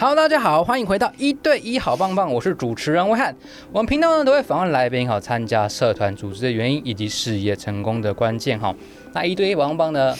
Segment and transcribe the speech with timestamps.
[0.00, 3.34] 好大家好，欢迎回到一对一好棒棒，我是主持人威汉。
[3.72, 8.72] 我们频道呢都会访问来宾好，参加社团组织的原因以及事业成功的关键哈。
[9.12, 10.14] 那一对一好棒棒呢，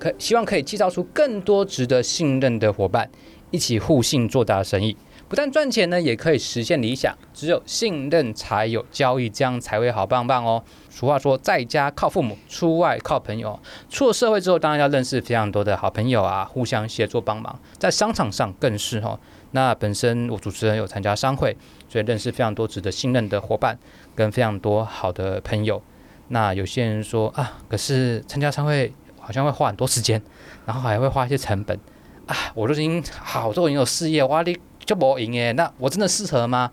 [0.00, 3.08] 可希望可以制造出更多值得信任的伙伴，
[3.52, 4.96] 一起互信做大生意。
[5.30, 7.16] 不但赚钱呢，也可以实现理想。
[7.32, 10.60] 只有信任才有交易，这样才会好棒棒哦。
[10.88, 13.56] 俗话说，在家靠父母，出外靠朋友。
[13.88, 17.56] 出了社会之后，当然要认识非常多的好朋友啊，互相协作帮忙。
[17.78, 19.20] 在商场上更是哦。
[19.52, 21.56] 那本身我主持人有参加商会，
[21.88, 23.78] 所以认识非常多值得信任的伙伴，
[24.16, 25.80] 跟非常多好的朋友。
[26.26, 30.20] 那有些人说啊，可是参加商会好像会花很多时间，
[30.66, 31.78] 然后还会花一些成本
[32.26, 32.34] 啊。
[32.56, 34.58] 我都已经好多人有事业，哇，你。
[34.90, 36.68] 就不赢耶，那我真的适合吗？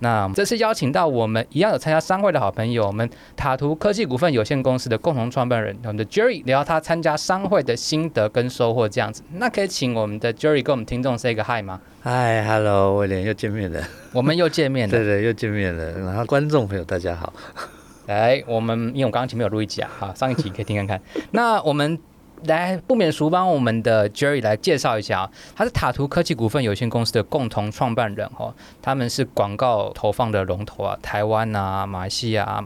[0.00, 9.22] 那这次邀请到我们一样有参加商会的好朋友，我们塔图科技股份有限公司的共同创办人，我们的 Jerry 聊他参加商会的心得跟收获这样子。
[9.36, 15.92] 那可以请我们的 Jerry 跟我们听众 say 个 hi 吗？Hi，Hello，威廉又见面了，我们又见面了， 对对，又见面了。
[16.00, 17.32] 然后观众朋友大家好，
[18.08, 21.00] 来，我们因为我刚刚前面有录一集啊，好，上一集可以听看看。
[21.32, 21.98] 那我们。
[22.46, 32.64] 来，不免俗帮我们的 Jerry 来介绍一下啊，他是塔图科技股份有限公司的共同创办人哦，他们是广告投放的龙头啊，台湾啊、马来西亚、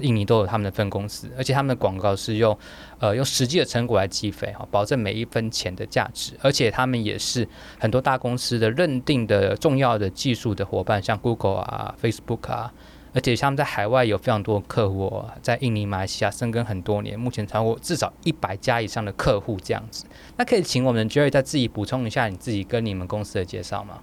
[0.00, 2.56] 印尼都有他们的分公司，而且他们的广告是用
[2.98, 7.46] 呃用实际的成果来计费哈，保证每一分钱的价值，而且他们也是
[7.78, 12.72] 很多大公司的认定的重要的技术的伙伴，像 Google 啊、Facebook 啊。
[13.12, 20.04] 而且他们在海外有非常多客户，哦在印尼、马来西亚深耕很多年，目前超过至少一百家以上的客户这样子。
[20.36, 23.98] 那可以请我们 Jerry 再自己补充一下你自己跟你们公司的介绍吗？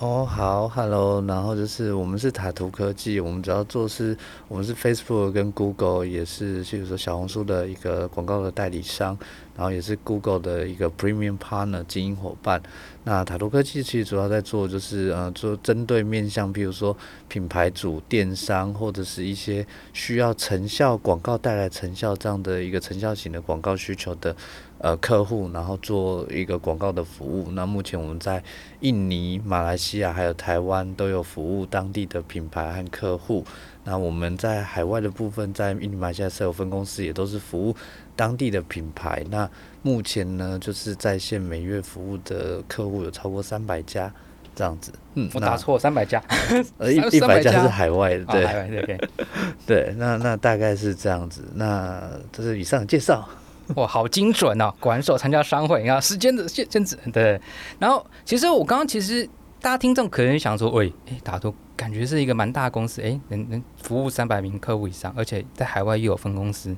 [0.00, 4.16] 哦，好，Hello，然后就是我们是塔图科技，我们主要做是，
[4.48, 9.16] 我们是 Facebook 跟 Google 也是，譬如说小红书的一个广告的代理商，
[9.56, 12.60] 然后也是 Google 的一个 Premium Partner 经营伙伴。
[13.04, 16.96] 那塔图科技其实主要在做就是呃，做针对面向，譬如说
[17.28, 24.34] 品牌主、电商或者是一些需要成效广告带来成效这样的一个成效型的广告需求的。
[24.78, 27.50] 呃，客户，然后做一个广告的服务。
[27.52, 28.42] 那目前我们在
[28.80, 33.42] 印尼、马来西亚还有台湾都有服务当地的品牌和客户。
[33.84, 37.74] 那我们在海外的部分，在印尼、马来西亚设有分公司，也都是服务
[38.16, 39.24] 当地的品牌。
[39.30, 39.48] 那
[39.82, 44.12] 目前呢，就是在线每月服务的客户有超过三百家
[44.54, 44.92] 这样子。
[45.14, 46.22] 嗯，我打错，三百家，
[46.78, 48.98] 呃，一一百家是海外的，对，哦、海外对，
[49.66, 51.44] 对，那那大概是这样子。
[51.54, 53.28] 那这是以上的介绍。
[53.76, 54.70] 哇，好精准哦！
[54.78, 56.98] 果然是我参加商会，你看时间的限限制。
[57.10, 57.40] 对，
[57.78, 59.26] 然后其实我刚刚其实
[59.58, 66.76] 大家听众可能想说，喂，哎，打图感觉是一个蛮大的公司，哎，能能服务三百名客户以上，而且在海外又有分公司，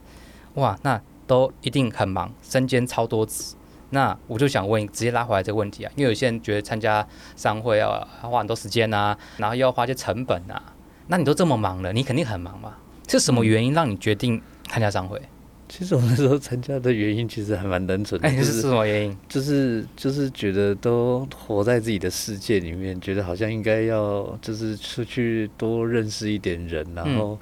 [0.55, 3.55] 哇，那都一定很忙，身兼超多职。
[3.91, 7.07] 那我就想问，直接拉回来这个问题啊，因为有些人觉得参加
[7.37, 10.61] 商会要花很多时间啊，然后又要花些成本啊，
[11.07, 12.75] 那你都这么忙了，你肯定很忙嘛？
[13.09, 15.23] 是什么原因让你决定参加商会？
[15.69, 19.17] 其实我那时候参加的原因其实还蛮单纯的，是什么原因？
[19.29, 27.39] 就是就是觉得都活在自己的世界里面，觉得好像应该要就是出去多认识一点人，然后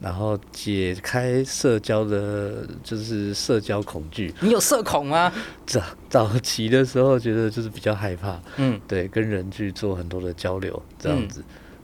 [0.00, 4.34] 然后解开社交的，就是社交恐惧。
[4.40, 5.32] 你有社恐吗？
[5.66, 11.42] 早早期的时候觉得就是比较害怕，嗯，对，跟人去做很多的交流这样子。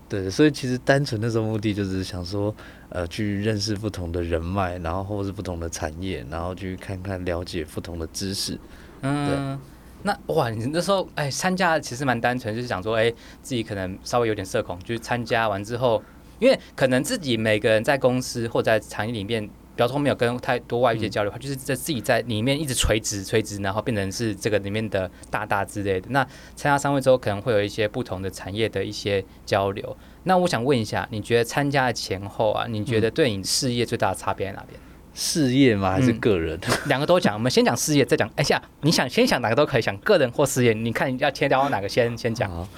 [0.09, 2.55] 对，所以其实单纯的时候目的就是想说，
[2.91, 8.59] 呃，去认识不同的人脉，然后或者是不同的产业，然后去看看了解不同的知识。
[9.01, 9.59] 嗯，对。
[10.05, 16.03] 那哇，你那时候哎，参加其实蛮单纯，就是想说，哎，自己可能稍微有点社恐，就是参加完之后，
[16.43, 19.49] 因为可能自己每个人在公司或在产业里面。
[19.75, 26.09] 比方说没有跟太多外界交流，他、嗯、就是在自己在里面一直垂直垂直，然后变成是这个里面的大大之类的。
[26.11, 26.23] 那
[26.55, 29.97] 参加商会之后，可能会有一些不同的产业的一些交流。
[30.25, 34.79] 那我想问一下，你觉得参加的前后啊，你觉得对你事业最大的差别在哪边？
[35.15, 35.93] 事业吗？
[35.93, 36.59] 还是个人？
[36.69, 37.33] 嗯、两个都讲。
[37.33, 38.31] 我们先讲事业，再讲。
[38.37, 42.69] 哎呀，你想先想哪个都可以，想个人或事业，你看要切掉哪个先先讲。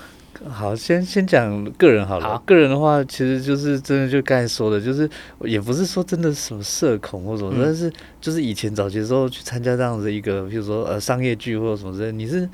[0.49, 2.27] 好，先先讲个人好了。
[2.27, 5.09] 好，个人的话，其实就是真的，就刚才说的，就是
[5.43, 12.49] 也不是说真的什么社恐或什么，嗯、但是就是以前早期的时候去参加这样子一个，比如说呃商业聚会或什么之类，你是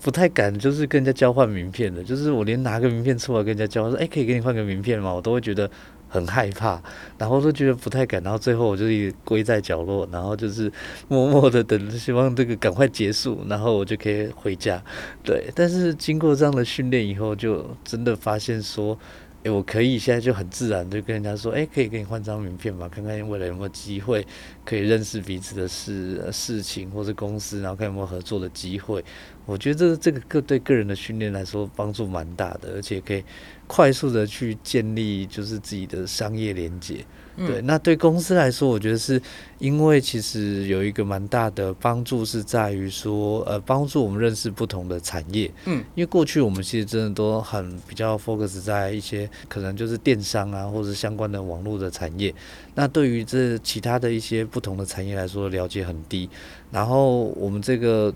[0.00, 2.02] 不太敢，就是跟人家交换名片的。
[2.02, 5.12] 就是我连拿个名片出来跟人家交换，说哎，可以给你换个名片吗？
[5.12, 5.70] 我都会觉得。
[6.14, 6.80] 很害怕，
[7.18, 10.70] 然后都觉得不太敢，然后最后我就一归在角落，然后就是
[11.08, 14.80] 默默的等，希望这个赶快结束，然后我就可以回家。
[15.24, 18.96] 对，但是经过这样的训练以后，就真的发现说，
[19.44, 22.88] 诶，我可以现在就很自然就跟人家说，诶，可以给你换张名片嘛？
[22.88, 24.26] 看看未来有没有机会
[24.64, 29.04] 可以认识彼此的事事情或者公司，然后看有没有合作的机会。
[29.44, 33.22] 我觉得这个这个个对个人的训练来说帮助蛮大的，而且可以
[33.66, 37.04] 快速的去建立就是自己的商业连接。
[37.36, 39.20] 对，那对公司来说，我觉得是
[39.58, 45.50] 因为其实有一个蛮大的帮助，是在于说，呃，帮助我们认识不同的产业。
[45.64, 52.34] 嗯，因为过去我们其实真的都很比较 focus 在一些可能就是电商啊，或者相关的网络的产业。
[52.74, 56.28] 那对于这其他的一些不同的产业来说，了解很低。
[56.70, 58.14] 然后我们这个。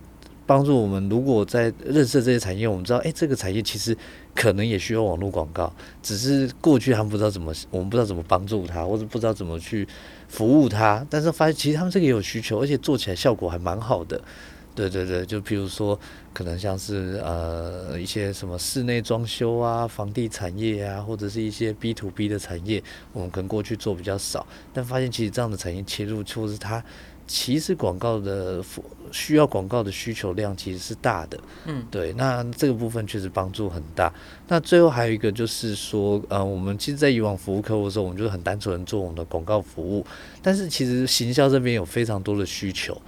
[0.48, 3.94] 帮助我们，如果在认识这些产业，我们知道，哎，这个产业其实
[4.38, 9.86] 可能也需要网络广告，只是过去他们不知道怎么，我们不知道怎么帮助他，或者不知道怎么去
[10.28, 11.04] 服务他。
[11.10, 14.20] 但是发现其实他们这个也有需求，而且做起来效果还蛮好的。
[14.76, 15.98] 对对对，就比如说，
[16.32, 22.80] 可能像是呃一些什么室内装修啊、房地产业啊，或者是一些 B to B 的产业，
[23.12, 26.80] 我们可能过去做比较少，但发现其实这样的产业切入，或是它。
[27.28, 28.64] 其实广告的
[29.12, 34.12] 需要广告的需求量其实是大的，嗯，对，那这个部分确实帮助很大。
[34.48, 40.04] 那最后还有一个就是说，呃，我们其实，在以往服务客户的时候，我们就是很单纯做我们的广告服务，
[40.42, 43.00] 但是其实行销这边有非常多的需求。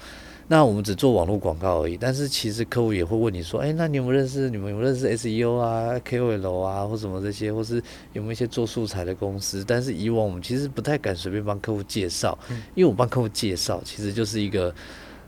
[0.52, 4.50] 那我们只做网络广告而已，但是其实客户也会问你说，哎，那你有没有认识？
[4.50, 7.76] 你们有没有认识 SEO 啊、KOL 啊，或什么这些，或是
[8.14, 9.64] 有没有一些做素材的公司？
[9.64, 12.36] 但是以往我们其实不太敢随便帮客户介绍，
[12.74, 14.74] 因为我帮客户介绍其实就是一个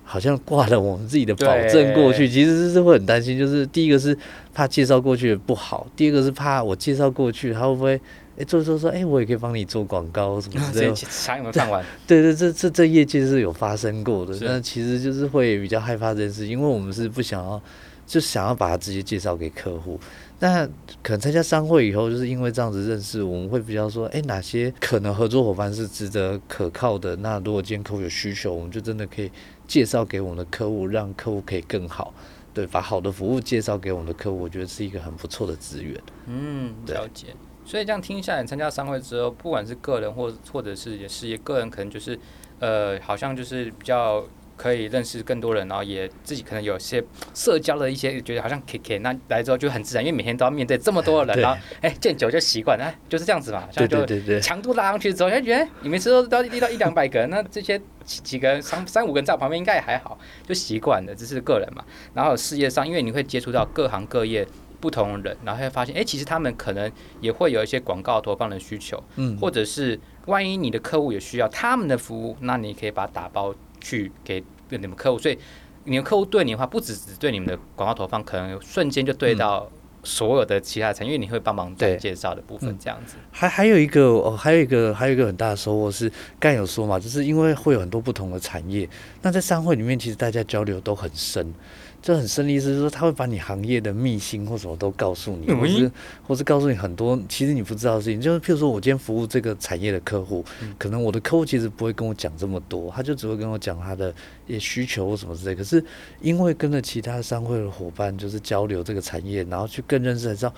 [0.02, 3.38] 好像挂了我们自己的保证过去，其实是会很担心。
[3.38, 4.18] 就是第一个是
[4.52, 8.00] 怕介绍过去不好，第二个是怕我介绍过去他会不会？
[8.38, 11.84] 哎，做做说，哎，我也可以帮你做广告什么之类的，抢你们饭碗。
[12.06, 17.60] 对 对，这这这业界是有发生过的，那其实就是会比较害怕这件事，因为我们是不想要，
[18.06, 20.00] 就想要把它直接介绍给客户。
[20.38, 20.66] 那
[21.02, 27.14] 可能参加商会以后，就是因为这样子认识，我们会比较说，哎，哪些可能合作伙伴是值得可靠的？
[27.16, 29.30] 那如果今天客户有需求，我们就真的可以
[29.68, 32.12] 介绍给我们的客户，让客户可以更好。
[32.52, 36.00] 对，把好的服务介绍给我们的客户，我觉得是一个很不错的资源。
[36.26, 37.28] 嗯，了解。
[37.64, 42.18] 所以这样听下来，参加商会之后，不管是个人或或者是也事业，个人可能就是，
[42.58, 44.24] 呃，好像就是比较
[44.56, 47.02] 可以认识更多人，然后也自己可能有些
[47.34, 54.04] 社交的一些，觉得好像 K K 那来之后就很自然，因为每天都要面对这么多的人，然后哎见久就习惯，哎就是这样子嘛，像就
[54.40, 61.84] 强度拉上去之后，哎觉得你每次都都遇到一两百个人，那这些几个人三三五个人在我旁边应该也还好，就习惯了，这是个人嘛。
[62.12, 64.46] 然后事业上，因为你会接触到各行各业。
[64.82, 66.90] 不同人，然后会发现，哎，其实他们可能
[67.20, 75.38] 也会有一些广告投放的需求，嗯，或者是万一你的客户也需要他们的服务，那你可以把它打包去给你们客户，所以
[75.84, 79.70] 你的客户对你的话，不只只对你们的广告投放，可能瞬间就对到
[80.02, 83.14] 所有的其他产业，因为你会帮忙对介绍的部分，这样子。
[83.30, 88.88] 还还有一个哦，还有一个还有一个很大的收获是，刚才有说嘛，就是因为会有很多不同的产业，
[89.22, 91.54] 那在商会里面，其实大家交流都很深。
[92.02, 95.90] 这很深的意思，是说他会把你行业的秘辛或什么都告诉你，或是
[96.26, 98.20] 或是告诉你很多其实你不知道的事情。
[98.20, 100.44] 就是譬如说，我今天服务这个产业的客户，
[100.76, 104.12] 可能我的客户其实不会跟我讲这么多，他就只会跟我讲他的
[104.48, 105.54] 一些需求或什么之类。
[105.54, 105.82] 可是
[106.20, 110.52] 因为跟着其他商会的伙伴就是交流这个产业，然后去更认识才知道。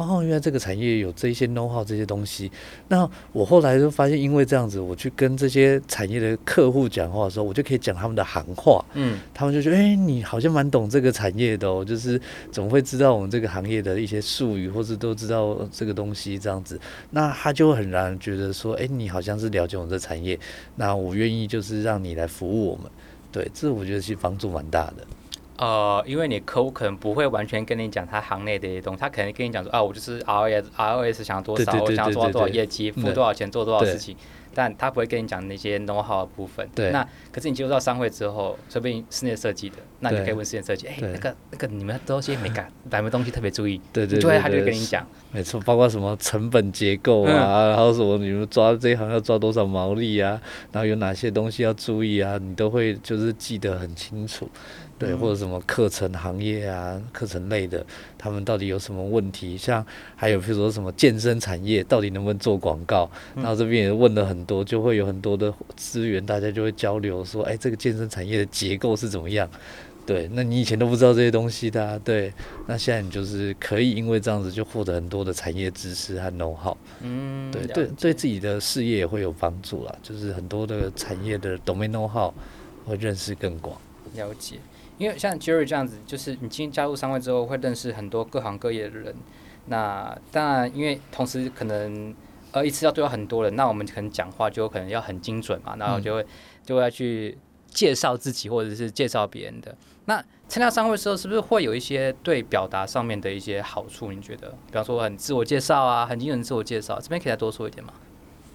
[0.00, 2.50] 哦，原来这个产业有这些 know how 这些东西。
[2.88, 8.84] 那我后来就发现，因为这样子，我去跟这些产业的客户讲话的时候，我就可以讲他们的行话。
[8.94, 16.80] 嗯，他们就觉得，哎，你好像蛮懂这个产业的哦，就是怎么会知道我们这个行业的一些术语，或是都知道这个东西这样子。
[17.10, 20.38] 那他就很然觉得说，哎，你好像是了解我们的产业，
[20.76, 22.90] 那我愿意就是让你来服务我们。
[23.30, 25.06] 对，这我觉得其实帮助蛮大的。
[25.58, 34.16] 呃，因为你客户可能不会完全跟你讲他行内的一些东西，他可能跟你讲说啊，我就是 ROS，ROS 想要多少，我想要做到多少业绩，付多少钱做多少事情，
[34.54, 36.68] 但他不会跟你讲那些 know how 的部分。
[36.74, 43.80] 对，那可是你进入到商会之后，说不定室内设计的，那你可以问室内设计，哎，那个那个你们都些没干，哪个东西特别注意？
[43.92, 45.04] 对对对，他就会跟你讲。
[45.32, 54.48] 没错，包括什么成本结构啊，然后什么你们抓这一行要抓多少毛利啊，然后有哪些东西要注意啊，你都会就是记得很清楚。
[54.98, 57.84] 对，或者什么课程行业啊，课程类的，
[58.18, 59.56] 他们到底有什么问题？
[59.56, 59.84] 像
[60.16, 63.08] 还有比如说什么健身产业，到底能不能做广告？
[63.36, 69.48] 然后这边也问了很多，就会有很多的资源，大家就会交流说，哎，这个健身产业的结构是怎么样？
[70.04, 72.32] 对，那你以前都不知道这些东西的啊，对，
[72.66, 76.74] 那现在你就是可以因为这样子就获得很多的产业知识和 know how。
[77.02, 82.32] 嗯，对对，对自己的事业也会有帮助啦，就是很多的产业的 domain know how
[82.86, 83.78] 会认识更广。
[84.14, 84.56] 了解。
[84.98, 89.14] 因为像 Jerry 这样子，就是你今天加入商会之后，会认识很多各行各业的人。
[89.66, 92.14] 那当然，因为同时可能
[92.52, 96.26] 呃一次要对到很多人，那我们可能讲话就可能要很精准嘛，然后就会
[96.64, 97.38] 就会要去
[97.68, 99.74] 介绍自己或者是介绍别人的。
[100.06, 100.16] 那
[100.48, 104.10] 参加商会的时候，是不是会有一些对表达上面的一些好处？
[104.10, 107.92] 你觉得，比方说很自我介绍啊，很精准自我介绍，这边可以再多说一点吗？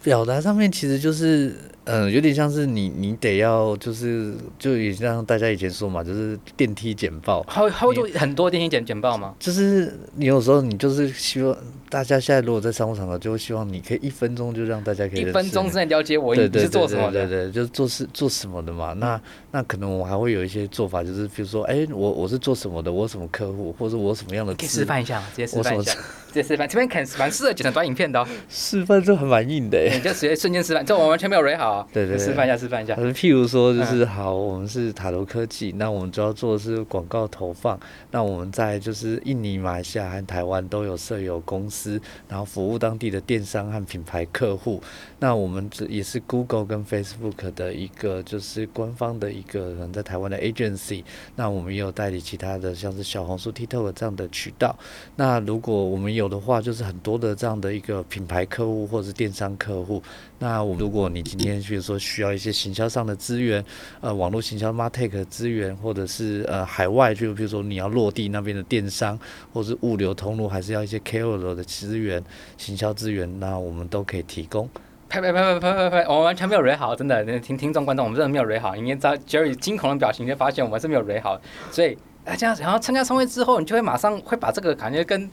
[0.02, 1.56] 表达上面其实就是，
[1.86, 7.44] 嗯、呃，有点像是你，你得要就是，就也像大家以前说嘛，就是电梯简报。
[7.44, 9.36] 还会还会做很多电梯简简报吗？
[9.40, 11.56] 就是你有时候你就是希望
[11.90, 17.28] 大家现在如果在商务场合，就会希望你可以一分钟就让大家可以一分钟之内了解我你是做什么的？
[17.28, 18.94] 对就是做事做什么的嘛。
[18.94, 19.20] 那
[19.52, 22.92] 那可能我还会有一些做法，就是比如说，哎、欸，我我是做什么的？
[22.92, 24.56] 我有什么客户，或者我什么样的？
[24.56, 25.28] 可以示范一下吗？
[25.32, 25.92] 直接示范一下。
[26.28, 28.28] 直接示范，这边肯蛮适合剪成短影片的哦。
[28.50, 29.78] 示范就很蛮硬的。
[29.94, 31.73] 你就直接瞬间示范，这我完全没有 ready 好。
[31.94, 32.96] 对对，对，示范一下，示范一下。
[32.96, 37.80] 譬如说，就是好，我们是塔罗科技，那我们主要做的是广告投放。
[38.12, 44.82] 那我们在就是印尼、马来西亚和台湾都有设有公司，然后服务当地的电商和品牌客户。
[45.20, 51.04] 那我们这也是 Google 跟 Facebook 的一个就是官方的一个人在台湾的 agency。
[51.36, 54.78] 那我们也有代理其他的，像是小红书、TikTok 这样的渠道。
[55.16, 60.04] 那如果我们有的话，就是很多的这样的一个品牌客户或者是电商客户。
[60.40, 63.64] 那我如果你今天比如说需要一些行销上的资源，
[64.02, 69.18] 呃，网络行销 Martech 的资源，或者是呃海外，就比如说你要落地那边的电商，
[69.52, 72.24] 或是物流通路，还是要一些 KOL 的资源、
[72.58, 74.70] 行销资源，那我们都可以提供。
[75.10, 78.76] 拍拍拍拍拍拍拍，我们完全没有 read 好，真的，听听众观众，我们真的没有 ready 好。
[78.76, 81.40] 因为在 Jerry 惊恐的表情，就发现我们是没有 read 好，
[81.72, 85.30] 所以大家然后参加商会之后，你就会马上会把这个感觉跟。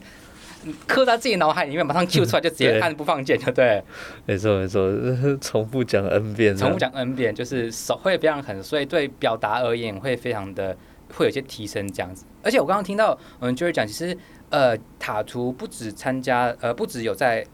[0.86, 3.82] 刻在自己脑海里面，马上 Q 出来，就直接按不放键，就对。
[4.26, 4.90] 没错没错，
[5.40, 6.56] 重复讲 N 遍。
[6.56, 10.76] 重复讲 N 遍，就是手会非常狠，所以对表达而言会非常的
[11.14, 12.24] 会有些提升这样子。
[12.42, 14.16] 而且我刚刚听到，嗯，就是讲，其实
[14.50, 17.44] 呃，塔图不止参加，呃，不止有在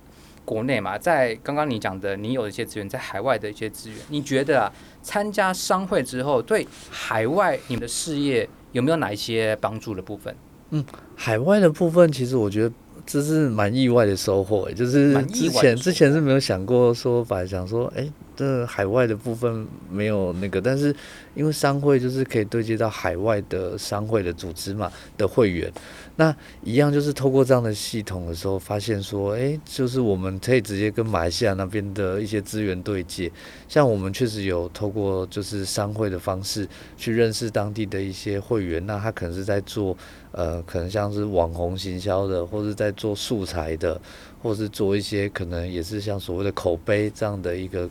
[0.45, 4.73] 国内嘛，在刚刚你讲的，你有一些资源，在海外的一些资源，你觉得啊，
[5.03, 10.35] 参加商会之后，对海外你们的事业有没有哪一些帮助的部分？
[10.71, 10.85] 嗯，
[11.15, 12.73] 海外的部分，其实我觉得。
[13.07, 18.07] 这是蛮意外的收获，就是之前之前是没有想过说，本来想说，哎，
[18.37, 20.95] 这海外的部分没有那个，但是
[21.35, 25.73] 因为商会就是可以对接到海外的商会的组织嘛的会员。
[26.19, 33.31] 那一样就是透过这样的系统的时候，发现说，哎，就是我们可以直接跟马来西亚那边的一些资源对接。
[33.69, 36.67] 像我们确实有透过就是商会的方式
[36.97, 39.95] 去认识当地的一些会员，那他可能是在做，
[40.33, 44.01] 呃，可能像是网红行销的，或是在做素材的，
[44.47, 47.89] 或是做一些可能也是像所谓的口碑这样的一个。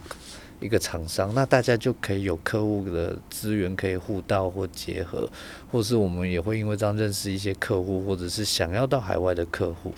[0.62, 5.30] 一个厂商，那大家就可以有客户的资源可以互道或结合，
[5.70, 9.94] 或是我们也会因为这样认识一些客户，或者是想要到海外的客户，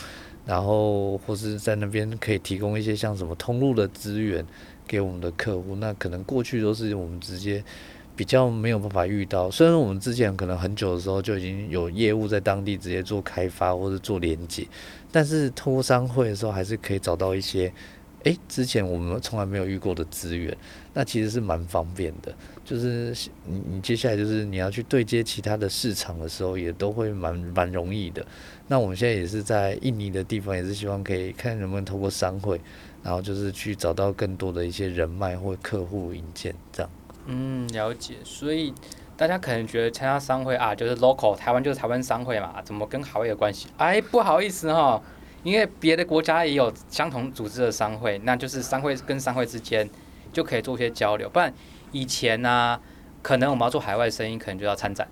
[0.47, 4.43] 然后或是在那边可以提供一些像什么通路的资源
[4.87, 5.75] 给我们的客户。
[5.75, 7.63] 那可能过去都是我们直接
[8.15, 14.67] 比较没有办法遇到，虽然我们之前可能很久的时候就已经有业务在当地直接做开发或者做连接，
[15.11, 17.71] 但是通过商会的时候还是可以找到一些。
[18.23, 20.57] 诶，之前我们从来没有遇过的资源，
[20.93, 22.35] 那其实是蛮方便的。
[22.65, 28.25] 就是你你接下来就是你要去对接其他的市场的时候，也都会蛮蛮容易的。
[28.67, 32.59] 那我们现在也是在印尼的地方，也是希望可以看能不能透过商会，
[33.01, 36.91] 然后就是去找到更多的一些人脉或客户引荐这样。
[37.27, 38.15] 嗯，了解。
[38.25, 38.73] 所以
[39.17, 43.67] 大家可能觉得参加商会啊，就是 local 台湾就是台湾商会嘛，怎么跟海外有关系？
[43.77, 45.01] 哎，不好意思哈。
[45.43, 49.89] 因为别的国家也有相同组织的商会，那就是商会跟商会之间
[50.33, 51.29] 就可以做一些交流。
[51.29, 51.53] 不然
[51.91, 52.79] 以前呢、啊，
[53.21, 55.07] 可能我们要做海外生意，可能就要参展，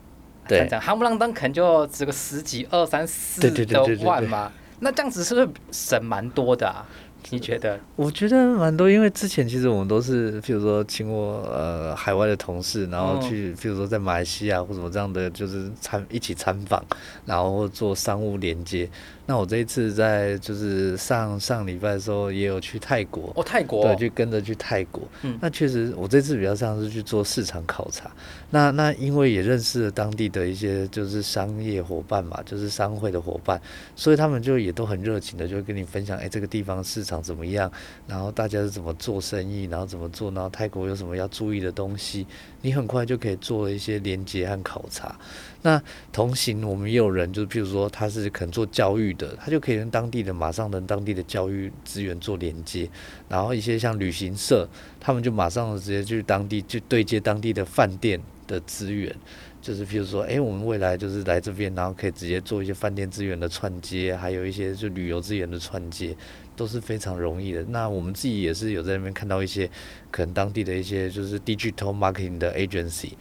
[0.50, 4.52] 参展，夯不啷当可能就值个十几、二三四的万嘛。
[4.80, 6.86] 那这样子是不是省蛮多的啊？
[7.30, 7.80] 你觉得？
[7.96, 16.84] 我觉得蛮多，因为之前其实我们都是，譬如说请我呃海外的同事，然后去，譬如说在马来西亚或什么这样的，就是参一起参访，
[17.26, 18.90] 然后做商务连接。
[19.26, 25.02] 那我这一次在就是上上礼拜的时候也有去泰国哦，泰国对，就跟着去泰国。
[25.24, 28.12] 嗯，那确实我这次比较像是去做市场考察。
[28.52, 33.60] 那那因为也认识了当地的一些就是商业伙伴嘛，就是商会的伙伴，
[33.96, 37.72] 所以他们就也都很热情的就会跟你分享，哎，这个地方市场怎么样？
[38.08, 39.66] 然后大家是怎么做生意？
[39.66, 40.32] 然后怎么做？
[40.32, 42.28] 然后泰国有什么要注意的东西？
[42.62, 45.16] 你很快就可以做了一些连接和考察。
[45.62, 52.90] 那同行，我们也有人，就是譬如说他是可能做教育的，他就可以跟当地的马上跟当地的教育资源做连接，
[53.30, 54.68] 然后一些像旅行社，
[55.00, 59.14] 他们就马上直接去当地去对接当地的饭店的资源，
[59.62, 66.16] 就是譬如说，哎，我们未来就是来这边，然后可以直接做一些饭店资源的串接，还有一些就旅游资源的串接，
[66.56, 67.64] 都是非常容易的。
[67.70, 69.70] 那我们自己也是有在那边看到一些
[70.12, 73.14] 可能当地的一些就是 digital marketing 的 agency。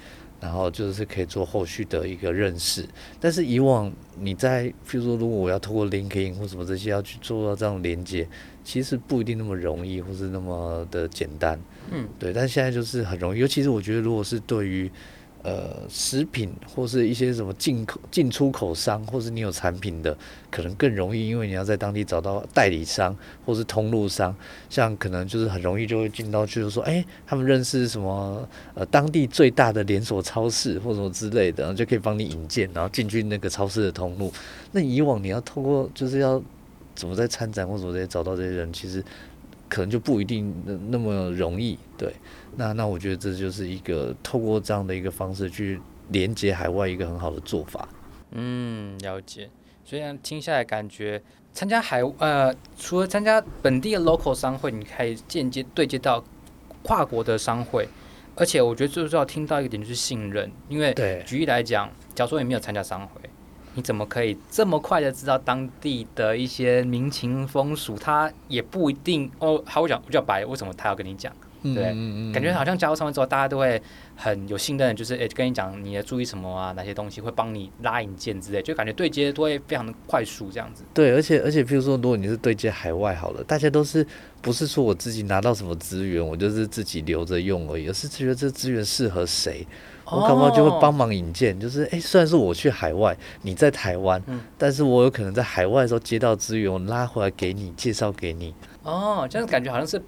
[0.44, 2.86] 然后就是可以做后续的一个认识，
[3.18, 8.28] 但是以往你在，譬如说，如果我要透过 LinkedIn 或什么这些要去做到这样连接，
[8.62, 11.58] 其实不一定那么容易，或是那么的简单。
[11.90, 12.30] 嗯，对。
[12.30, 14.90] 但现在就是很容易，尤其是我觉得，如果是对于
[15.44, 20.16] 呃，食品或是一些什么进口、进出口商，或是你有产品的，
[20.50, 24.34] 可能更容易，因为你要在当地找到代理商或是通路商，
[24.70, 34.32] 像可能就是很容易就会进到，就是说，哎、他们认识什么呃当地最大的连锁超市或什么之类的，然后就可以帮你引荐，然后进去那个超市的通路。
[34.72, 36.42] 那以往你要透过就是要
[36.94, 39.04] 怎么在参展或者怎么在找到这些人，其实
[39.75, 42.14] 可能就不一定那那么容易，对。
[42.57, 47.88] 那那我觉得这就是一个透过这样的一个方式去连接海外一个很好的做法。
[48.31, 49.50] 嗯，了解。
[49.85, 51.21] 所以听下来感觉
[51.52, 56.23] 参加海呃，除了参加本地的 local 商会，你可以间接对接到
[56.85, 57.88] 跨国的商会，
[58.37, 60.95] 而且我觉得最重要听到一个点就是信任，因为
[61.26, 63.24] 举例来讲，假如说你没有参加商会，
[63.75, 67.97] 你怎么可以这么快的知道当地的一些民情风俗？
[67.97, 69.62] 他也不一定哦。
[69.66, 71.33] 好，我讲我叫白，为什么他要跟你讲？
[71.62, 73.81] 对，嗯嗯，感觉好像加入上面之后，大家都会
[74.14, 80.85] 很有信任，就是诶、欸，跟你讲你要注意什么啊，哪些东西会帮你拉引荐之类，就感觉对接都会非常的快速这样子。
[80.93, 84.07] 对，而且而且，譬如说，如果你是对接海外好了，大家都是
[84.43, 89.66] 不是说我自己拿到什么资源，我就是自己留着用而已，而是觉得这资源适合谁，
[90.06, 91.58] 我可能就会帮忙引荐。
[91.58, 98.54] 就是哎、欸，虽然是我去海外，你在台湾，嗯，但是我有可能在海外的时候接到资源，我拉回来给你，介绍给你。
[98.82, 100.02] 哦，这样子感觉好像是。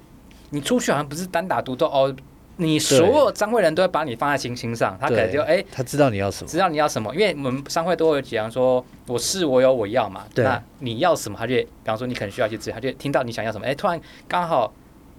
[0.51, 2.15] 你出去好像不是单打独斗哦，
[2.57, 14.73] 你所有商会人都会把你放在心心上，他可能就哎，他知道你要什么，知道你要什么，因为我们商会都会讲说，我是我有我要嘛，对，那你要什么，他就比方说你可能需要一些资源，他就听到你想要什么，哎，突然刚好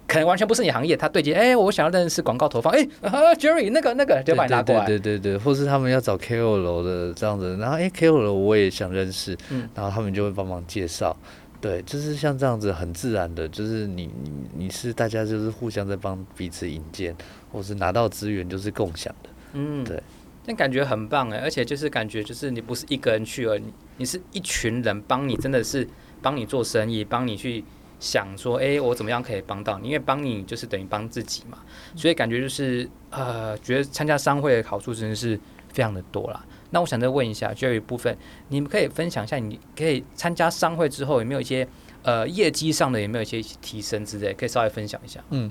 [0.08, 2.88] 可能完全不是你行业，他对接，哎，我想要认识广告投放，哎
[3.36, 11.16] ，Jerry 那个那个就把你拉过来，对对对，对，或是他们要找 KOL 的这样子，然后哎，KOL 我也想认识，嗯，然后他们就会帮忙介绍。
[11.60, 17.16] 对，就是像这样子很自然的，就是你你你是大家就是互相在帮彼此引荐，
[17.52, 20.02] 或是拿到资源就是共享的，嗯，对，
[20.46, 23.64] 那感觉很棒哎，而且就是感觉就是你不是一个人去而已，
[23.98, 25.86] 你是一群人帮你，真的是
[26.22, 27.64] 帮你做生意，帮你去
[28.00, 29.88] 想说，哎，我怎么样可以帮到你？
[29.88, 31.58] 因为帮你就是等于帮自己嘛，
[31.96, 35.40] 所以感觉就是呃，觉得参加商会的好处真的是
[35.74, 36.46] 非常的多啦。
[36.70, 38.16] 那我想再问一下，就有一部分，
[38.50, 41.68] 你们可以分享一下，你可以参加商会之后有没有一些
[42.04, 45.24] 呃业绩上的有没有一些提升之类，可以稍微分享一下。
[45.30, 45.50] 嗯，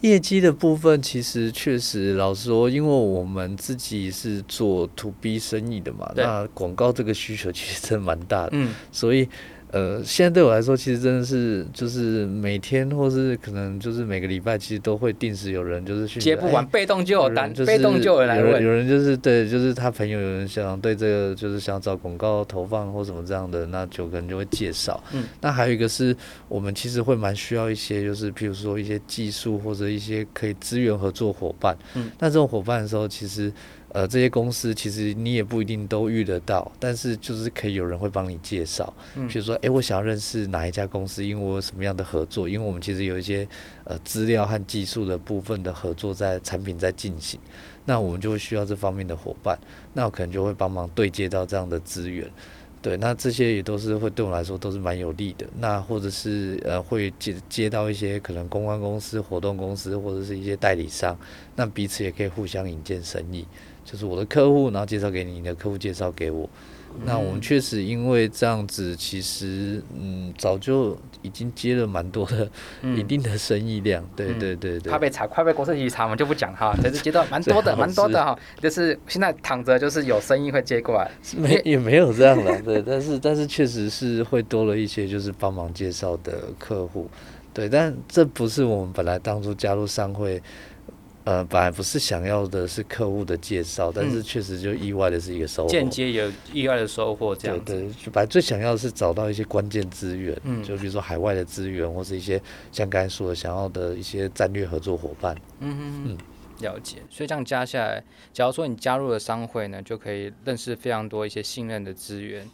[0.00, 9.28] 业绩的部分其实确实，老实说，因为我们自己是做 To B 生意的嘛，那广告这个需求其实真的蛮大的，嗯，所以。
[9.72, 18.62] 呃，现在对我来说，其实真的是就是每天，或是可能就是每个礼拜，其实都会定时有人就是去接不完，被动就有单，被动就有人来问。
[18.62, 25.02] 有人就是对，就是他朋友有人想对这个就是想找广告投放或什么这样的，那就可能就会介绍。
[25.12, 26.14] 嗯，那还有一个是
[26.48, 31.74] 我们其实会蛮需要一些，就是譬如说一些技术或者一些可以资源合作伙伴。
[31.94, 33.50] 嗯，那这种伙伴的时候，其实。
[33.94, 38.92] 呃，这些公司其实你也不一定都遇得到，但是就是可以有人会帮你介绍。
[39.14, 42.48] 嗯，比如说，诶，我想要认识哪一家公司，因为我有什么样的合作？
[42.48, 43.46] 因为我们其实有一些
[43.84, 47.38] 呃资料和技术的部分的合作在产品在进行，
[47.84, 49.58] 那我们就会需要这方面的伙伴，
[49.92, 52.26] 那我可能就会帮忙对接到这样的资源。
[52.80, 55.46] 对，那这些也都是会对我来说都是蛮有利的。
[55.60, 61.16] 那或者是呃会接接到一些可能公关公司、活动公司或者是一些代理商，
[61.54, 63.46] 那彼此也可以互相引荐生意。
[63.84, 66.48] 就是我的客户，然后介绍给你，你的客户介绍给我。
[67.06, 72.46] 那我们确实因为这样子，其实嗯，早就已经接了蛮多的
[72.94, 74.04] 一定的生意量。
[74.14, 74.90] 对对对对。
[74.90, 76.76] 快被查，快被国税局查，我们就不讲哈。
[76.82, 78.38] 但是接到蛮多的， 蛮多的哈。
[78.60, 81.10] 就是现在躺着，就是有生意会接过来。
[81.34, 82.82] 没也没有这样的， 对。
[82.82, 87.08] 但是但是确实是会多了一些，就是帮忙介绍的客户。
[87.54, 90.42] 对，但这不是我们本来当初加入商会。
[91.24, 97.72] 呃，本来不是想要的是客户的介绍，但是确实就意外的是一个收获，间接有意外的收获，这样子。
[97.72, 105.36] 对对，就本来最想要的是找到一些关键资源，嗯，就比如说海外的资源，或是一些像刚才说的想要的一些战略合作伙伴。
[105.60, 106.18] 嗯嗯嗯，
[106.60, 106.98] 了解。
[107.08, 112.44] 所以这样加下来，假如说你加入了商会呢，就可以认识非常多一些信任的资源，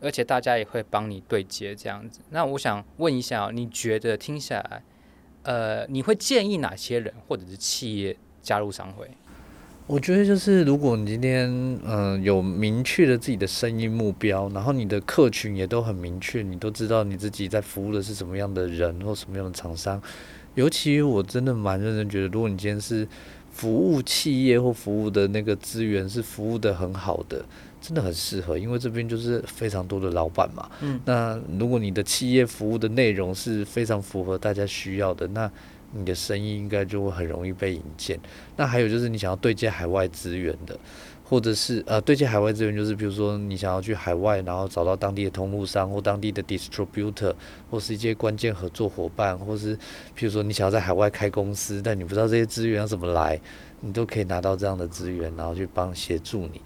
[0.00, 2.18] 而且大家也会帮你对接这样子。
[2.30, 4.82] 那我想问一下，你觉得听下来？
[5.46, 9.08] 呃，你会建议哪些人或者是企业加入商会？
[9.86, 11.48] 我觉得就是，如果你今天
[11.86, 20.02] 嗯、有明确的自己的生意目标，然后你的客群也都很明确，你都知道你自己在服务的是什么样的人或什么样的厂商。
[20.56, 23.06] 尤其我真的蛮认真觉得，如果你今天是
[23.52, 27.44] 服务企业或服务的那个资源是服务的很好的，
[27.86, 30.68] 真的很适合，因为这边就是非常多的老板嘛。
[30.80, 35.48] 嗯，那如果你的企业服务的内容是非常符合大家需要的，那
[35.92, 38.18] 你的生意应该就会很容易被引荐。
[38.56, 40.76] 那还有就是你想要对接海外资源的，
[41.22, 47.32] 或者是呃对接海外资源，就是比如说你想要去海外，然后找到当地的通路商或当地的 distributor，
[47.70, 49.78] 或是一些关键合作伙伴，或是
[50.12, 53.40] 比如说你想要在海外开公司，但你不知道这些资源要怎么来，
[53.80, 56.60] 你都可以拿到这样的资源，然后去帮协助你。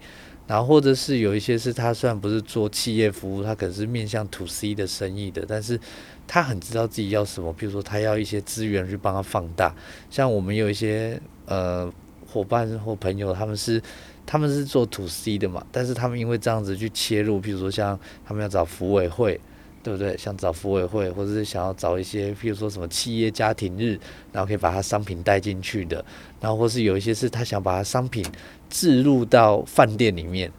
[0.47, 5.79] 然后或者是有一些是他虽然不是做企业服务，他可能是面向 to C 的生意的，但是。
[6.27, 9.75] 他很知道自己要什么，比如说他要一些资源去帮他放大。
[10.09, 11.91] 像我们有一些呃
[12.25, 13.81] 伙伴或朋友，他们是
[14.25, 19.37] 他们是做 to C 的嘛，但是他们因为这样子去切入，比如说像他们要找服委会，
[19.83, 20.17] 对不对？
[20.17, 23.99] 想找福委会，或者是想要找一些，譬如说什么企业家庭日，
[24.31, 26.03] 然后可以把他商品带进去的，
[26.39, 28.25] 然后或是有一些是他想把他商品
[28.69, 30.51] 置入到饭店里面，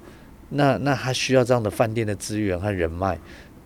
[0.49, 3.19] 那那他需要这样的饭店的资源和人脉。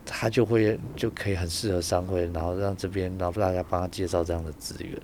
[0.09, 4.97] 他就会就可以很适合商会，然后让这边，然后大家帮他介绍这样的资源。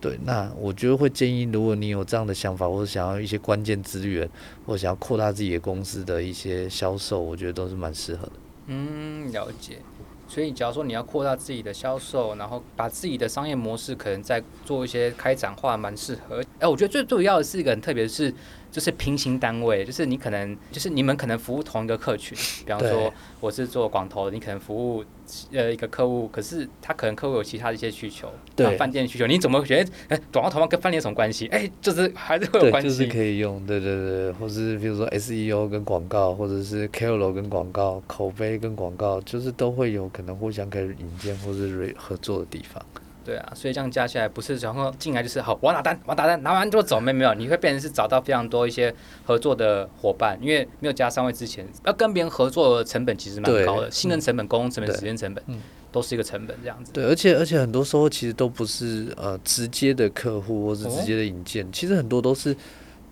[0.00, 4.30] 对，那我觉得会建议，如果你有这样的想法，或者想要一些关键资源，
[4.64, 8.32] 或者想要扩大自己的公司的一些销售，我觉得都是蛮适合的。
[8.68, 9.78] 嗯，了解。
[10.26, 16.42] 所以，假如说你要扩大自己的销售，然后把自己的商业模式可能再做一些开展化，蛮适合。
[16.58, 18.32] 哎，我觉得最重要的是一个很特别是。
[18.74, 25.04] 就是平行单位，就是你可能就是你们可能服务同一个客群，比方说我是做广投的，你可能服务
[25.52, 31.46] 呃一个客户，可是他可能客户有其他的一些需求，对，饭店需求，你怎么觉得哎，广告投放跟饭店有什么关系？
[31.52, 42.84] 哎，就是还是会有关系，就是可以用，对对对，或是比如说 SEO 跟广告，或者是 KOL 跟广告，口碑跟广告，就是都会有可能互相可以引荐或是合作的地方。
[43.24, 55.42] 对啊，所以这样加起来不是然后进来就是好，我要打单，我要打单，拿完就走，没有没有，你会变成是找到非常多一些合作的伙伴，因为没有加三位之前，要跟别人合作的成本其实蛮高的，信任成本、沟通成本、时间成本，
[55.90, 56.92] 都是一个成本这样子。
[56.92, 62.54] 对，而且而且很多时候其实都不是呃直接的客户或是直接的引荐，哦、其实很多都是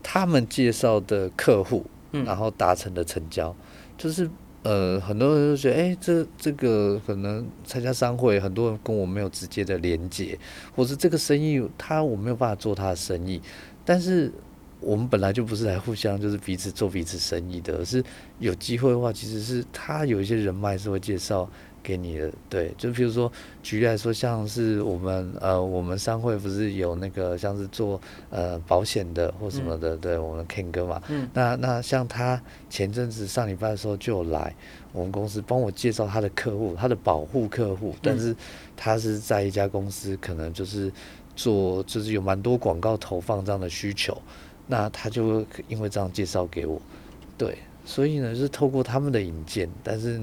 [0.03, 3.57] 他们介绍的客户，然后达成的成交，嗯、
[3.97, 4.29] 就是。
[4.63, 10.39] 呃，很多人都觉得，哎，这这个可能参加商会，很多人跟我没有直接的连接，
[10.75, 13.41] 或是这个生意他我没有办法做他的生意，
[13.85, 14.33] 但是
[14.81, 18.03] 我们本来就不是来互相就是彼此做彼此生意的，而是
[18.39, 21.51] 有机会的话，其实是他有一些人脉是会介绍。
[21.83, 23.31] 给你的对，就比如说
[23.63, 32.41] 举例来说，像是我们呃，我们商会不是有那个像是做呃保险的或什么的，嗯、对，我们 Ken 哥嘛，嗯、那那像他
[32.71, 34.55] 前阵子上礼拜的时候就有来
[34.93, 38.35] 我们公司帮我介绍他的客户，他的保护客户，但是
[38.77, 40.93] 他是在一家公司，可能就是
[41.35, 44.17] 做就是有蛮多广告投放这样的需求，
[44.67, 46.81] 那他就因为这样介绍给我，
[47.37, 50.21] 对，所以呢，就是透过他们的引荐，但是。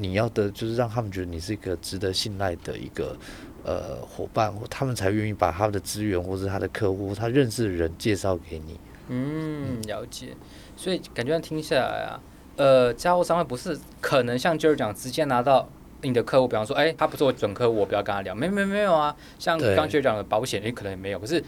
[0.00, 3.16] 你要的就是让他们觉得你是一个值得信赖的一个
[3.64, 8.78] 呃伙伴，他们才愿意把他们的资源或是他的客户、他认识的人介绍给你。
[9.08, 10.28] 嗯，了解。
[10.76, 12.20] 所以感觉听下来啊，
[12.56, 15.68] 呃，加入商会不是可能像就是讲直接拿到
[16.02, 18.32] 你的客户，比方说，哎，他不是我准客户，我不要跟他聊。
[18.32, 21.18] 没没没有啊，像刚就是讲的保险，你可能也没有。
[21.18, 21.42] 可是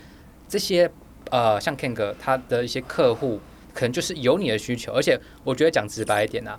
[0.48, 0.90] 这些
[1.30, 3.38] 呃，像 Ken 哥他的一些客户，
[3.72, 6.58] 可能就是有你的需求，而且我觉得讲直白一点啊。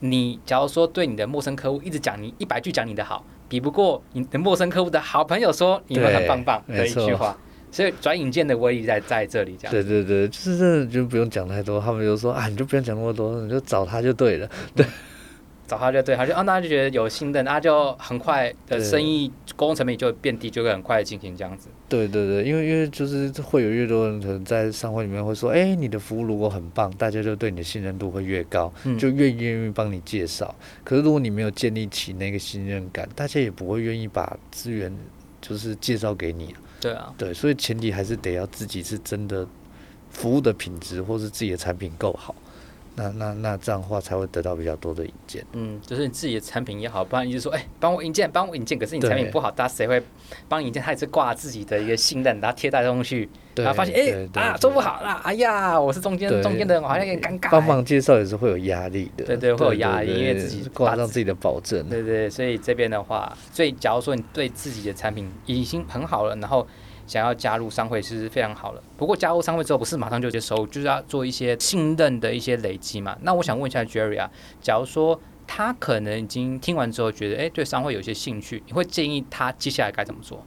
[0.00, 7.36] 你假如说对你的陌生客户一直讲你一百句讲你的好，比不过你的陌生客户的好朋友说你们很棒棒的一句话，
[7.70, 9.56] 所以转引荐的威力在在这里。
[9.58, 14.84] 这样对对对，就是真的就不用讲太多，他们就说啊，你就不用讲那么多，你就找他就对了，对。
[15.70, 21.68] 找他就对，他就啊，那就觉得有新的，那就很快的生意沟通成本就变低，就会很快的进行这样子。
[21.88, 30.52] 对对对，因为因为就是会有越多人可能在商会里面会说，哎，你的服务如果很棒，大家就对你的信任度会越高，就越愿意帮你介绍。
[30.58, 34.92] 嗯、可是如果你没有建立起那个信任感，大家也不会愿意把资源
[35.40, 36.52] 就是介绍给你。
[36.80, 39.46] 对啊，对，所以前提还是得要自己是真的
[40.10, 42.34] 服务的品质，或是自己的产品够好。
[42.96, 45.44] 那那那这样的话才会得到比较多的引荐。
[45.52, 48.78] 嗯，就是你自己的产品也好，不然你就说，哎、欸，帮我引荐，帮我引荐。
[48.78, 50.02] 可是你产品不好，大家谁会
[50.48, 50.82] 帮你引荐？
[50.82, 57.50] 他也是挂自己的一个信任，然后贴在东西，然后发现，哎、欸、啊，做不好啦，哎呀，我是中间中间的人，我好像有点尴尬。
[57.50, 59.24] 帮忙介绍也是会有压力的。
[59.24, 61.88] 对对，会有压力，因为自己挂上自己的保证。
[61.88, 66.66] 对对，所以这边的话，所以假如说你对自己的产品已经很好了，然后。
[67.10, 68.80] 想要加入商会，是非常好的。
[68.96, 73.18] 不过加入商会之后，不是马上就接收，就是要做一些信任的一些累积嘛。
[73.22, 80.40] 那我想问一下 Jerry 啊，假如说他可能已经听完之后觉得，哎，对商会有些兴趣，你会建议他接下来该怎么做？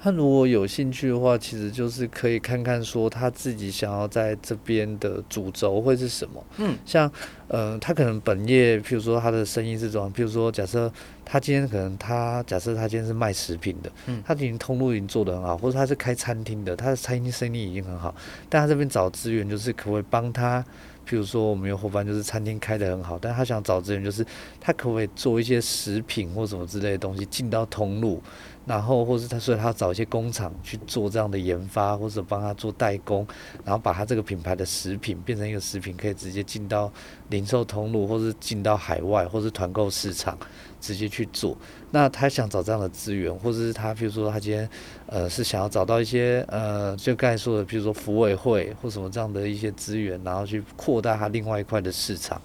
[0.00, 6.44] 他如果有兴趣的话，其实就是可以看看说他自己想要在这边的主轴会是什么。
[6.58, 7.10] 嗯，像
[7.48, 10.92] 呃，他可能本业，譬如说他的生意是这样，譬如说假设
[11.24, 18.14] 他今天可能他假设他今天是卖食品的，嗯，他已经通路已经做得很好，或者他是开餐厅的，他的餐厅生意已经很好，
[18.48, 20.64] 但他这边找资源就是可不可以帮他？
[21.08, 24.24] 譬如说我们有伙伴就是餐厅开得很好，但他想找资源就是
[24.60, 28.22] 他可不可以做一些食品或什么之类的东西进到通路。
[28.68, 33.26] 然后，或是他，所以他找一些工厂去做这样的研发，或者帮他做代工，
[33.64, 36.92] 然后把他这个品牌的食品变成一个食品，可以直接进到
[37.30, 40.38] 零售通路，或是进到海外，或是团购市场，
[40.82, 41.56] 直接去做。
[41.90, 44.68] 那他想找这样的资源，或者是他，比如说他今天，
[45.06, 52.38] 呃，是想要找到一些，呃，就刚才说的，比如说福委会或什么这样的一些资源，然后去扩大他另外一块的市场，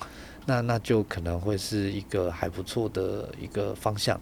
[0.46, 4.18] 那那就可能会是一个还不错的一个方向。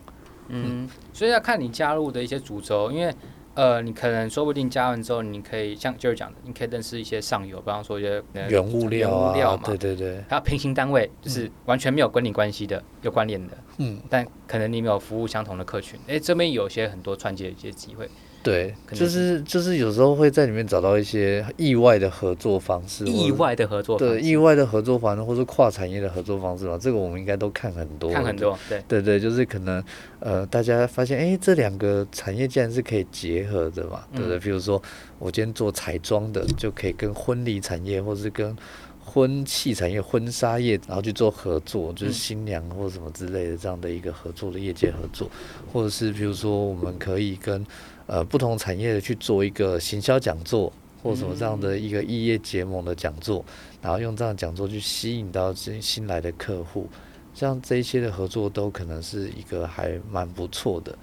[0.52, 3.14] 嗯，所以要看你加入的一些主轴，因为
[3.54, 18.10] 呃，你可能说不定加完之后，你可以像就是讲的，你可以认识一些上游，比方说一些原物料啊，料嘛，对对对，还有平行单位，就是完全没有跟你关系的，有关联的，嗯，但可能你没有服务相同的客群，哎，这边有些很多串接的一些机会。
[18.43, 29.01] 对，就是就是有时候会在里面找到一些意外的合作方式，意外的合作方式，对，意外的合作方式，或是跨产业的合作方式嘛，这个我们应该都看很多，看很多，对，对。
[29.01, 29.84] 对，就是可能
[30.19, 34.39] 呃，大家发现哎，这两个产业竟然是可以结合的嘛，对不对？
[34.39, 34.82] 比如说
[35.19, 38.56] 我今天做彩妆的，就可以跟婚礼产业，或是跟
[39.04, 45.30] 婚庆产业、婚纱业，然后去做合作，就是新娘或什么之类的这样的一个合作的业界合作，
[45.73, 47.65] 或者是比如说我们可以跟
[48.12, 50.69] 呃，不同产业的去做一个行销讲座，
[51.02, 53.41] 或什么这样的一个异业结盟的讲座，
[53.82, 56.89] 然后用这样的讲座去吸引到这新来的客户，
[57.34, 60.93] 像这一些的合作都可能是一个还蛮不错的，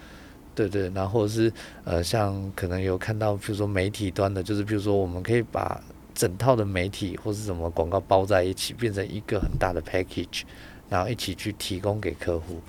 [0.54, 1.50] 对对，然后是
[1.84, 5.82] 呃，像可能有看到，比如说媒体端的，就是比如说我们可以把
[6.14, 10.42] 整套的媒体或是什么广告包在一起，变成一个很大的 package，
[10.90, 12.60] 然后一起去提供给客户。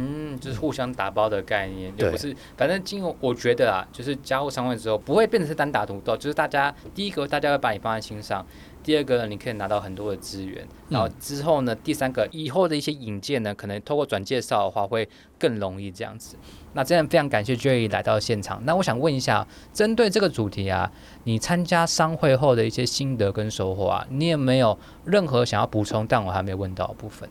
[0.00, 2.32] 嗯，就是互相打包的概念，就不是。
[2.56, 8.44] 反正金融，我觉得啊，就是加入商会之后，不会变成是单打独斗，就是大家第一个，大家会把你放在心上；
[8.84, 10.64] 第二个呢，你可以拿到很多的资源。
[10.88, 16.36] 然后之后呢，第三个，以后的一些引荐呢，可能透过转介绍的话，会更容易这样子。
[16.74, 18.64] 那真的非常感谢 Jerry 来到现场。
[18.64, 20.92] 那我想问一下，针对这个主题啊，
[21.24, 27.28] 你参加商会后的一些心得跟收获啊，你有没有任何想要补充，但我还没有问到的部分？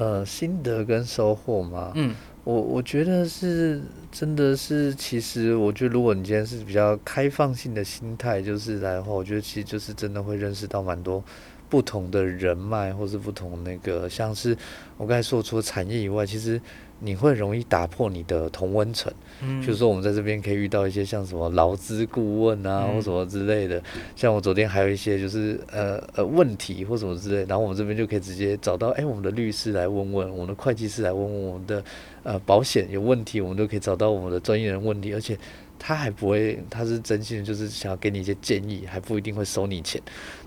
[0.00, 11.22] 呃，心得跟收获嘛，嗯，我我觉得是真的是，其实我觉得如果你今天是比较开放性的心态，就是来的话，我觉得其实就是真的会认识到蛮多
[11.68, 14.56] 不同的人脉，或是不同那个，像是
[14.96, 16.58] 我刚才说除了产业以外，其实。
[17.00, 23.82] 你会容易打破你的同温层，嗯，就是说我们在这边可以遇到一些像什么劳资顾问啊，或什么之类的。
[24.14, 31.82] 像我昨天还有一些就是呃呃问题或什么之类，然后我们这边就可以直接找到，哎，我们的律师来问问，我们的会计师来问问，我们的
[32.22, 35.36] 呃保险有问题，我们都可以找到我们的专业人问题，而且。
[35.80, 40.00] 他还不会，他是真心的，就是想要给你一些建议，还不一定会收你钱。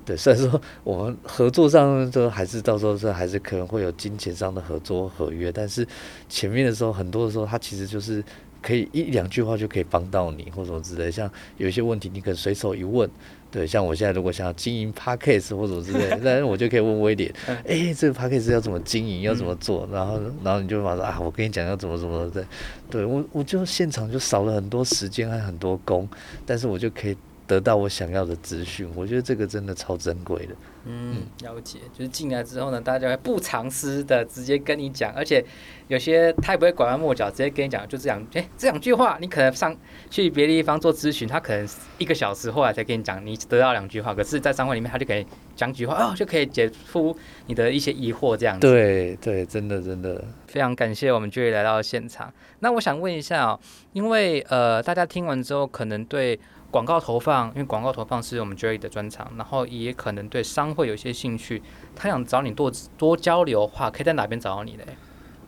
[0.05, 5.85] 对，虽然说我们合作上就还是到时候是还是可能会有金钱上的合作合约，但是
[6.29, 8.23] 前面的时候很多的时候，他其实就是。
[8.63, 11.11] 可以一两句话就可以帮到你，或什么之类。
[11.11, 13.07] 像有一些问题，你可能随手一问。
[13.51, 17.31] 对，像我现在如果想要经营 Podcast 或什么之类， 那我就可以问威廉。
[17.45, 19.87] 哎、欸，这个 Podcast 要怎么经营，要怎么做？
[19.91, 22.43] 然后，然后你就马上说啊，我跟你讲要怎么怎么的。
[22.89, 26.09] 对，我，我就现场就少了很多时间和很多工，
[26.47, 27.15] 但是我就可以
[27.53, 28.89] 得到我想要的资讯。
[28.95, 30.55] 我觉得这个真的超珍贵的。
[30.85, 35.43] 嗯，了解，就是进来之后呢，大家会不藏私的直接跟你讲，而且
[35.87, 39.73] 有些他也不会拐弯抹角，直接跟你讲，就这样，哎，这两句话，你可能上
[40.09, 41.65] 去别的地方做咨询，他可能
[41.97, 47.15] 一个小时后来才跟你讲，你得到两句话，可是，在商会里面，他就可以讲几句话，哦，就可以解除
[47.47, 48.67] 你的一些疑惑，这样子。
[48.67, 52.33] 对对，真的真的，非常感谢我们 Jerry 来到现场。
[52.59, 53.59] 那我想问一下哦，
[53.93, 56.39] 因为呃，大家听完之后可能对。
[56.73, 61.61] 广告投放，因为广告投放是我们 Jerry 的专长，然后也可能对商会有些兴趣。
[61.95, 64.83] 他想找你多多交流的话，可以在哪边找到你呢？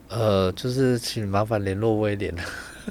[0.09, 2.33] 呃，就是请麻烦联络威廉。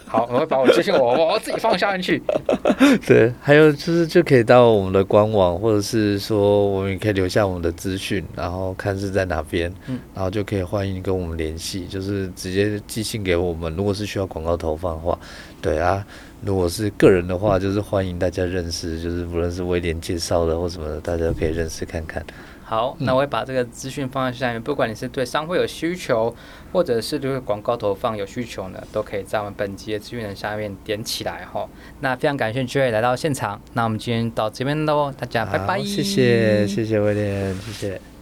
[0.07, 2.21] 好，我会把我资讯我我自己放下面去。
[3.07, 13.73] 对，还有就是就可以到我们的官网，或者是说我们也可以留下我们的资讯，然后看是在哪边，嗯，然后就可以欢迎跟我们联系，就是直接寄信给我们。
[13.77, 15.17] 如果是需要广告投放的话，
[15.63, 16.05] 对啊，
[16.45, 22.21] 如果是个人的话，就是欢迎大家认识，就是不论是威廉介绍的或什么的，大家都可以认识看看。
[22.65, 26.35] 好，那我会把这个资讯放在下面，不管你是对商会有需求，
[26.73, 31.69] 或者是对广告投放有需求呢，都可以在我们本集的资讯的下面点起来哈。
[32.01, 38.14] 那非常感谢 Jerry 来到现场，那我们今天到这边喽，大家拜拜，谢谢谢谢威廉，谢谢。